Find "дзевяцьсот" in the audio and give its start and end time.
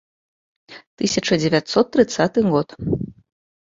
1.43-1.85